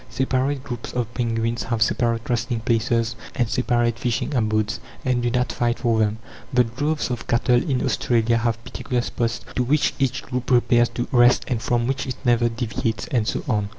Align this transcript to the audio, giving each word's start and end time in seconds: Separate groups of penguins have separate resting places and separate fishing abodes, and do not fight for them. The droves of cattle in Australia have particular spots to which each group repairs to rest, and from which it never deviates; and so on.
Separate 0.09 0.63
groups 0.63 0.93
of 0.93 1.13
penguins 1.13 1.61
have 1.61 1.83
separate 1.83 2.27
resting 2.27 2.59
places 2.61 3.15
and 3.35 3.47
separate 3.47 3.99
fishing 3.99 4.33
abodes, 4.33 4.79
and 5.05 5.21
do 5.21 5.29
not 5.29 5.51
fight 5.51 5.77
for 5.77 5.99
them. 5.99 6.17
The 6.51 6.63
droves 6.63 7.11
of 7.11 7.27
cattle 7.27 7.61
in 7.69 7.85
Australia 7.85 8.37
have 8.37 8.63
particular 8.63 9.03
spots 9.03 9.41
to 9.55 9.61
which 9.63 9.93
each 9.99 10.23
group 10.23 10.49
repairs 10.49 10.89
to 10.95 11.07
rest, 11.11 11.45
and 11.47 11.61
from 11.61 11.85
which 11.85 12.07
it 12.07 12.15
never 12.25 12.49
deviates; 12.49 13.05
and 13.09 13.27
so 13.27 13.43
on. 13.47 13.69